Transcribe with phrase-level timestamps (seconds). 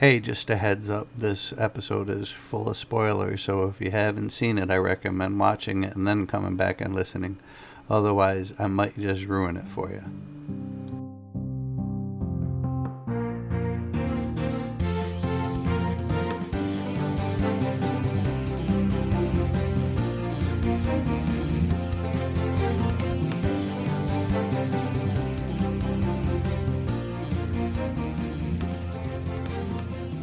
[0.00, 4.30] Hey, just a heads up this episode is full of spoilers, so if you haven't
[4.30, 7.36] seen it, I recommend watching it and then coming back and listening.
[7.90, 10.02] Otherwise, I might just ruin it for you.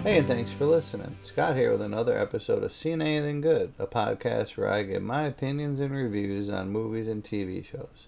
[0.07, 1.17] Hey, and thanks for listening.
[1.21, 5.23] Scott here with another episode of Seen Anything Good, a podcast where I give my
[5.23, 8.07] opinions and reviews on movies and TV shows.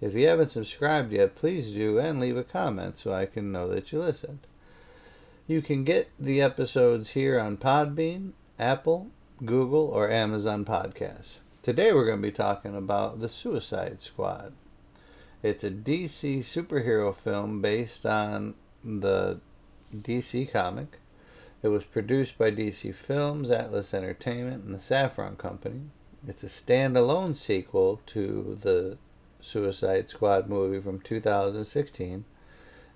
[0.00, 3.68] If you haven't subscribed yet, please do and leave a comment so I can know
[3.70, 4.46] that you listened.
[5.48, 9.08] You can get the episodes here on Podbean, Apple,
[9.44, 11.38] Google, or Amazon Podcasts.
[11.60, 14.52] Today we're going to be talking about The Suicide Squad.
[15.42, 19.40] It's a DC superhero film based on the
[19.92, 21.00] DC comic.
[21.62, 25.82] It was produced by DC Films, Atlas Entertainment, and the Safran Company.
[26.26, 28.98] It's a standalone sequel to the
[29.40, 32.24] Suicide Squad movie from 2016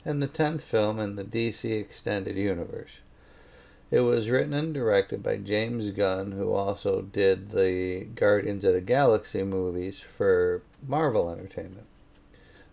[0.04, 2.98] and the 10th film in the DC Extended Universe.
[3.90, 8.80] It was written and directed by James Gunn, who also did the Guardians of the
[8.80, 11.86] Galaxy movies for Marvel Entertainment.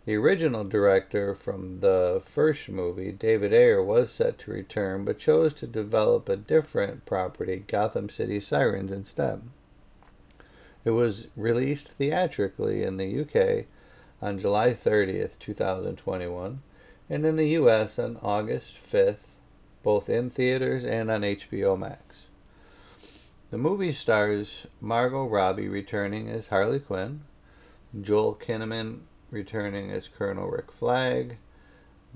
[0.06, 5.54] The original director from the first movie, David Ayer, was set to return but chose
[5.54, 9.44] to develop a different property, Gotham City Sirens, instead.
[10.84, 13.66] It was released theatrically in the UK
[14.22, 16.62] on July 30th, 2021,
[17.10, 19.24] and in the US on August 5th,
[19.84, 22.24] both in theaters and on HBO Max.
[23.52, 27.22] The movie stars Margot Robbie returning as Harley Quinn,
[28.02, 29.02] Joel Kinnaman
[29.34, 31.38] returning as Colonel Rick Flag,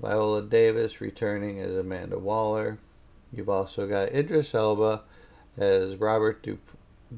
[0.00, 2.78] Viola Davis returning as Amanda Waller.
[3.32, 5.02] You've also got Idris Elba
[5.56, 6.58] as Robert du-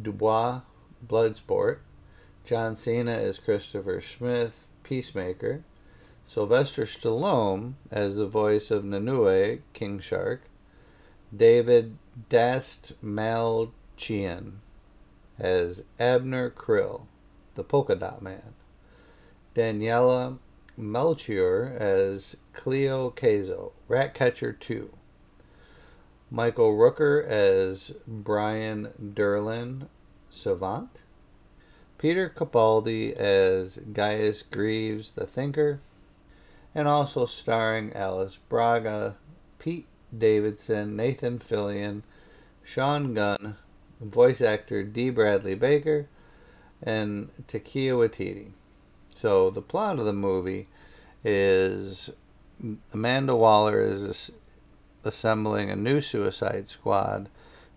[0.02, 0.62] Dubois,
[1.06, 1.78] Bloodsport,
[2.44, 5.62] John Cena as Christopher Smith, Peacemaker,
[6.26, 10.42] Sylvester Stallone as the voice of Nanaue, King Shark,
[11.36, 11.96] David
[12.28, 13.72] Dastmalchian
[15.38, 17.02] as Abner Krill,
[17.54, 18.54] the Polka Dot Man,
[19.54, 20.38] Daniela
[20.76, 24.90] Melchior as Cleo Cazo, Ratcatcher 2.
[26.30, 29.88] Michael Rooker as Brian Durlin,
[30.30, 30.90] Savant.
[31.98, 35.80] Peter Capaldi as Gaius Grieves, the Thinker.
[36.72, 39.16] And also starring Alice Braga,
[39.58, 42.02] Pete Davidson, Nathan Fillion,
[42.62, 43.56] Sean Gunn,
[44.00, 45.10] voice actor D.
[45.10, 46.06] Bradley Baker,
[46.80, 48.52] and Taika Waititi.
[49.20, 50.68] So the plot of the movie
[51.22, 52.08] is
[52.94, 54.30] Amanda Waller is
[55.04, 57.28] assembling a new Suicide Squad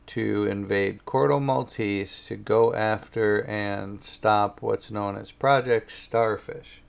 [0.07, 6.81] to invade Corto Maltese to go after and stop what's known as Project Starfish.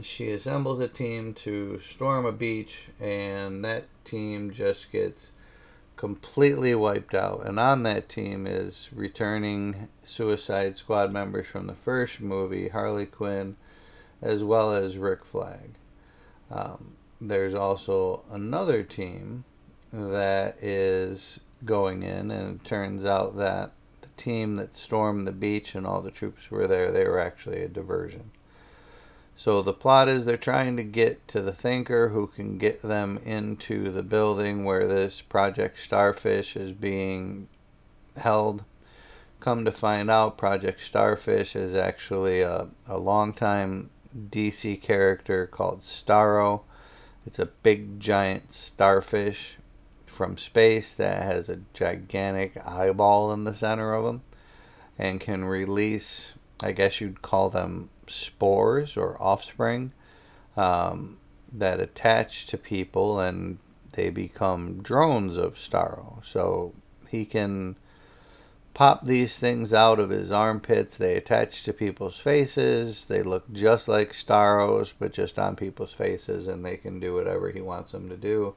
[0.00, 5.31] She assembles a team to storm a beach, and that team just gets
[6.02, 7.46] completely wiped out.
[7.46, 13.54] And on that team is returning Suicide Squad members from the first movie, Harley Quinn,
[14.20, 15.74] as well as Rick Flag.
[16.50, 19.44] Um, there's also another team
[19.92, 23.70] that is going in, and it turns out that
[24.00, 27.62] the team that stormed the beach and all the troops were there, they were actually
[27.62, 28.32] a diversion.
[29.36, 33.18] So the plot is they're trying to get to the thinker who can get them
[33.24, 37.48] into the building where this Project Starfish is being
[38.16, 38.64] held.
[39.40, 46.62] Come to find out, Project Starfish is actually a, a longtime DC character called Starro.
[47.26, 49.56] It's a big giant starfish
[50.06, 54.22] from space that has a gigantic eyeball in the center of him
[54.98, 56.32] and can release,
[56.62, 59.92] I guess you'd call them spores or offspring
[60.56, 61.18] um,
[61.52, 63.58] that attach to people and
[63.92, 66.24] they become drones of Starro.
[66.24, 66.72] So
[67.08, 67.76] he can
[68.74, 70.96] pop these things out of his armpits.
[70.96, 73.04] They attach to people's faces.
[73.04, 77.50] They look just like Starros, but just on people's faces, and they can do whatever
[77.50, 78.54] he wants them to do.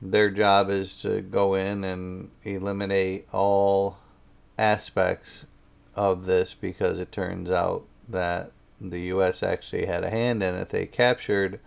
[0.00, 3.98] Their job is to go in and eliminate all
[4.58, 5.46] aspects
[5.96, 9.42] of this because it turns out that the U.S.
[9.42, 10.70] actually had a hand in it.
[10.70, 11.60] They captured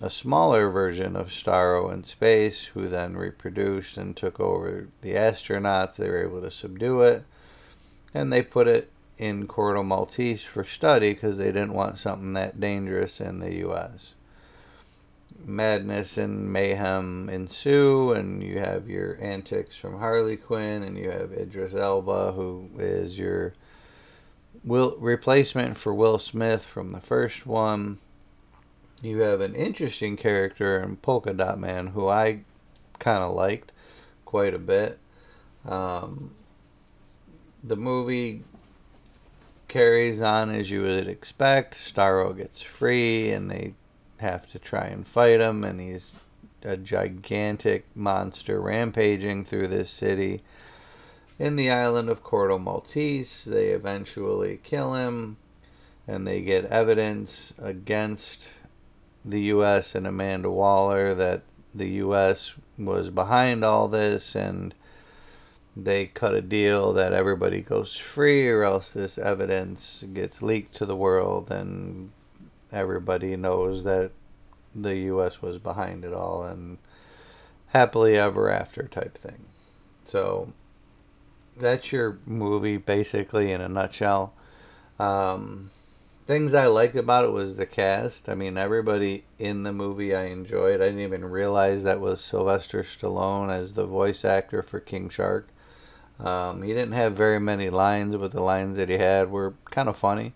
[0.00, 5.96] a smaller version of Starro in space, who then reproduced and took over the astronauts.
[5.96, 7.24] They were able to subdue it,
[8.14, 12.58] and they put it in Corto Maltese for study because they didn't want something that
[12.58, 14.14] dangerous in the U.S.
[15.44, 21.32] madness and mayhem ensue, and you have your antics from Harley Quinn, and you have
[21.32, 23.52] Idris Elba, who is your
[24.64, 27.98] will replacement for Will Smith from the first one.
[29.02, 32.40] You have an interesting character in Polka Dot Man, who I
[32.98, 33.72] kind of liked
[34.24, 34.98] quite a bit.
[35.66, 36.32] Um,
[37.64, 38.42] the movie
[39.68, 41.74] carries on as you would expect.
[41.74, 43.74] Starro gets free, and they
[44.18, 46.12] have to try and fight him, and he's
[46.62, 50.42] a gigantic monster rampaging through this city.
[51.40, 55.38] In the island of Corto Maltese, they eventually kill him,
[56.06, 58.48] and they get evidence against
[59.24, 59.94] the U.S.
[59.94, 61.40] and Amanda Waller that
[61.74, 62.56] the U.S.
[62.76, 64.74] was behind all this, and
[65.74, 70.84] they cut a deal that everybody goes free, or else this evidence gets leaked to
[70.84, 72.10] the world, and
[72.70, 74.10] everybody knows that
[74.74, 75.40] the U.S.
[75.40, 76.76] was behind it all, and
[77.68, 79.46] happily ever after type thing.
[80.04, 80.52] So
[81.60, 84.34] that's your movie basically in a nutshell.
[84.98, 85.70] Um,
[86.26, 88.28] things I liked about it was the cast.
[88.28, 90.80] I mean, everybody in the movie I enjoyed.
[90.80, 95.48] I didn't even realize that was Sylvester Stallone as the voice actor for King Shark.
[96.18, 99.88] Um, he didn't have very many lines, but the lines that he had were kind
[99.88, 100.34] of funny.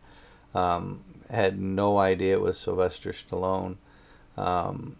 [0.55, 3.77] Um, had no idea it was Sylvester Stallone.
[4.37, 4.97] Um,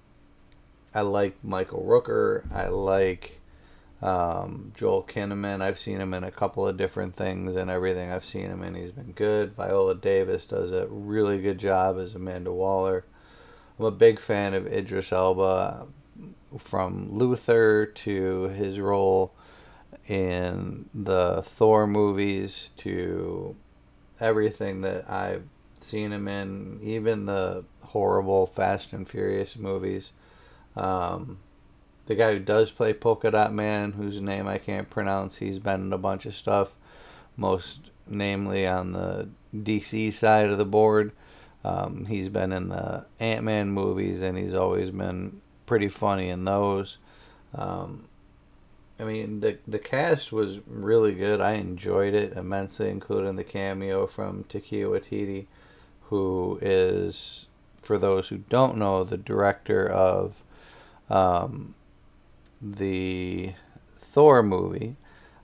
[0.95, 2.45] I like Michael Rooker.
[2.55, 3.41] I like
[4.05, 5.63] um, Joel Kinnaman.
[5.63, 8.75] I've seen him in a couple of different things and everything I've seen him in.
[8.75, 9.55] He's been good.
[9.55, 13.07] Viola Davis does a really good job as Amanda Waller.
[13.79, 15.87] I'm a big fan of Idris Elba
[16.59, 19.33] from Luther to his role
[20.07, 23.57] in the Thor movies to
[24.21, 25.45] everything that I've
[25.81, 30.13] seen him in, even the horrible Fast and Furious movies.
[30.77, 31.39] Um,
[32.07, 35.83] the guy who does play Polka Dot Man, whose name I can't pronounce, he's been
[35.83, 36.75] in a bunch of stuff,
[37.37, 41.13] most namely on the DC side of the board.
[41.65, 46.45] Um, he's been in the Ant Man movies, and he's always been pretty funny in
[46.45, 46.99] those.
[47.55, 48.05] Um,
[49.01, 51.41] I mean, the the cast was really good.
[51.41, 55.47] I enjoyed it immensely, including the cameo from Taika Waititi,
[56.03, 57.47] who is,
[57.81, 60.45] for those who don't know, the director of
[61.09, 61.75] um,
[62.65, 63.53] the
[64.01, 64.97] Thor movie,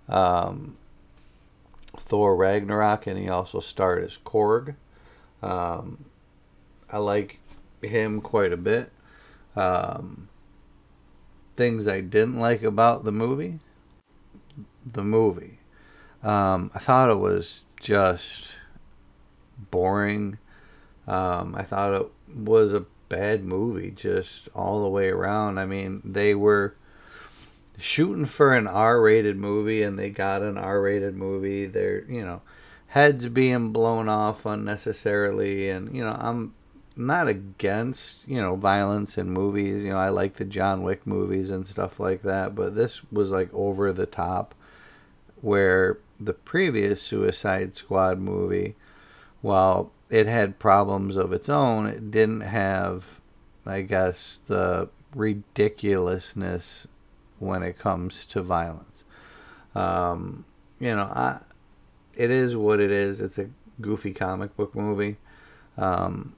[0.09, 0.77] um,
[1.99, 4.75] Thor Ragnarok, and he also starred as Korg.
[5.43, 6.07] Um,
[6.91, 7.41] I like
[7.83, 8.91] him quite a bit.
[9.55, 10.29] Um,
[11.57, 13.59] things I didn't like about the movie.
[14.91, 15.59] The movie.
[16.23, 18.49] Um, I thought it was just
[19.71, 20.39] boring.
[21.07, 25.59] Um, I thought it was a bad movie, just all the way around.
[25.59, 26.77] I mean, they were
[27.79, 31.67] shooting for an R-rated movie, and they got an R-rated movie.
[31.67, 32.43] They're, you know,
[32.89, 36.55] heads being blown off unnecessarily, and you know, I'm
[36.97, 39.83] not against you know violence in movies.
[39.83, 43.31] You know, I like the John Wick movies and stuff like that, but this was
[43.31, 44.55] like over the top.
[45.41, 48.77] Where the previous Suicide Squad movie,
[49.41, 53.05] while it had problems of its own, it didn't have,
[53.65, 56.87] I guess, the ridiculousness
[57.41, 59.05] when it comes to violence.
[59.75, 60.45] Um,
[60.79, 61.41] you know, I,
[62.15, 63.21] it is what it is.
[63.21, 65.17] It's a goofy comic book movie.
[65.77, 66.35] Um,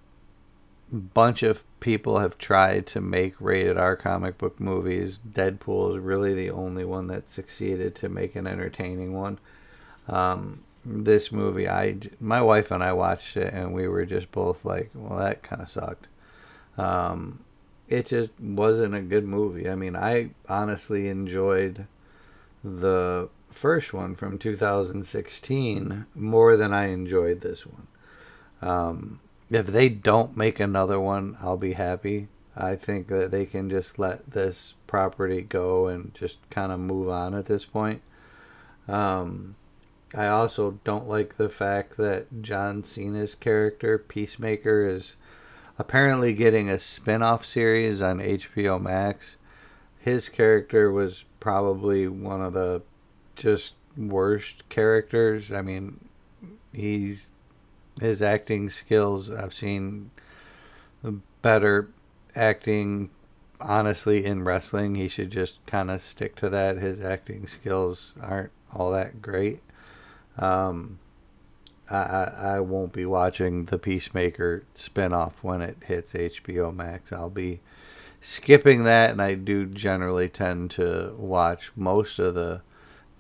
[0.93, 5.19] bunch of people have tried to make rated R comic book movies.
[5.29, 9.39] Deadpool is really the only one that succeeded to make an entertaining one.
[10.09, 14.65] Um, this movie, I my wife and I watched it, and we were just both
[14.65, 16.09] like, "Well, that kind of sucked."
[16.77, 17.41] Um,
[17.93, 19.69] it just wasn't a good movie.
[19.69, 21.87] I mean, I honestly enjoyed
[22.65, 27.87] the first one from 2016 more than I enjoyed this one.
[28.63, 29.21] Um,
[29.51, 32.29] if they don't make another one, I'll be happy.
[32.57, 37.11] I think that they can just let this property go and just kind of move
[37.11, 38.01] on at this point.
[38.89, 39.57] Um,
[40.15, 45.17] I also don't like the fact that John Cena's character, Peacemaker, is
[45.79, 49.37] apparently getting a spin off series on HBO Max.
[49.99, 52.83] His character was probably one of the
[53.37, 55.53] just worst characters.
[55.53, 56.09] I mean,
[56.73, 57.29] he's
[58.01, 59.31] his acting skills.
[59.31, 60.11] I've seen
[61.43, 61.89] better
[62.35, 63.11] acting,
[63.61, 64.95] honestly, in wrestling.
[64.95, 66.79] He should just kind of stick to that.
[66.79, 69.61] His acting skills aren't all that great.
[70.39, 70.99] Um,
[71.91, 72.25] I, I,
[72.57, 77.13] I won't be watching the Peacemaker spinoff when it hits HBO Max.
[77.13, 77.61] I'll be
[78.21, 82.63] skipping that, and I do generally tend to watch most of the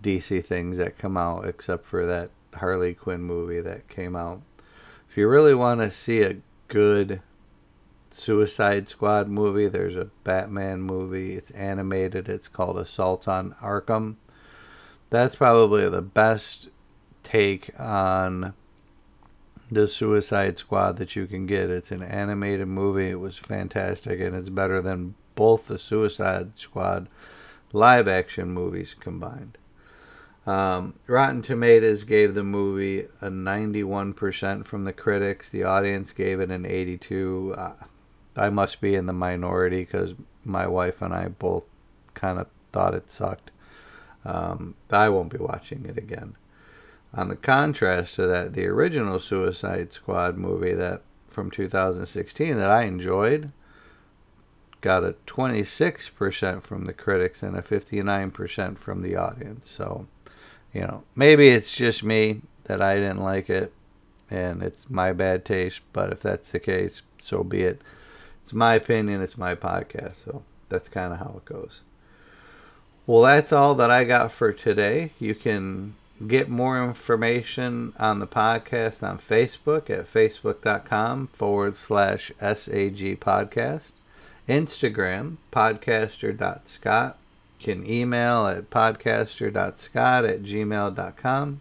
[0.02, 4.40] DC things that come out, except for that Harley Quinn movie that came out.
[5.08, 6.36] If you really want to see a
[6.68, 7.20] good
[8.10, 11.34] Suicide Squad movie, there's a Batman movie.
[11.34, 12.28] It's animated.
[12.28, 14.16] It's called Assault on Arkham.
[15.10, 16.68] That's probably the best
[17.32, 18.52] take on
[19.70, 21.70] the Suicide Squad that you can get.
[21.70, 23.08] It's an animated movie.
[23.08, 27.08] It was fantastic, and it's better than both the Suicide Squad
[27.72, 29.56] live action movies combined.
[30.46, 35.48] Um, Rotten Tomatoes gave the movie a 91% from the critics.
[35.48, 37.54] The audience gave it an 82.
[37.56, 37.72] Uh,
[38.36, 41.64] I must be in the minority because my wife and I both
[42.12, 43.52] kind of thought it sucked.
[44.24, 46.34] Um, I won't be watching it again.
[47.14, 52.84] On the contrast to that, the original Suicide Squad movie that from 2016 that I
[52.84, 53.52] enjoyed
[54.80, 59.70] got a 26% from the critics and a 59% from the audience.
[59.70, 60.06] So,
[60.72, 63.72] you know, maybe it's just me that I didn't like it
[64.30, 67.82] and it's my bad taste, but if that's the case, so be it.
[68.42, 71.80] It's my opinion, it's my podcast, so that's kind of how it goes.
[73.06, 75.12] Well, that's all that I got for today.
[75.18, 75.94] You can
[76.28, 83.92] get more information on the podcast on Facebook at facebook.com forward slash SAG podcast.
[84.48, 87.18] Instagram, podcaster.scott.
[87.60, 91.60] You can email at podcaster.scott at gmail.com.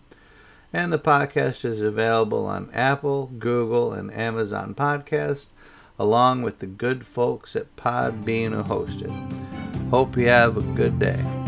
[0.73, 5.47] And the podcast is available on Apple, Google, and Amazon Podcast,
[5.99, 9.11] along with the good folks at Podbean who host it.
[9.89, 11.40] Hope you have a good day.